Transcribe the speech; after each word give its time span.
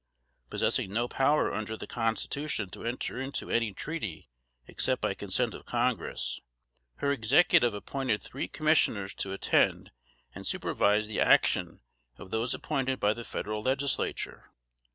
Possessing 0.49 0.91
no 0.91 1.07
power 1.07 1.53
under 1.53 1.77
the 1.77 1.85
Constitution 1.85 2.69
to 2.69 2.83
enter 2.83 3.21
into 3.21 3.51
any 3.51 3.71
treaty 3.71 4.31
except 4.65 4.99
by 4.99 5.13
consent 5.13 5.53
of 5.53 5.67
Congress, 5.67 6.41
her 6.95 7.11
Executive 7.11 7.75
appointed 7.75 8.19
three 8.23 8.47
Commissioners 8.47 9.13
to 9.13 9.31
attend 9.31 9.91
and 10.33 10.47
supervise 10.47 11.05
the 11.07 11.19
action 11.21 11.81
of 12.17 12.31
those 12.31 12.55
appointed 12.55 12.99
by 12.99 13.13
the 13.13 13.23
Federal 13.23 13.61
Legislature. 13.61 14.49